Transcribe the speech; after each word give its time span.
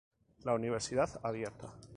La 0.45 0.55
Universidad 0.55 1.11
Abierta. 1.23 1.75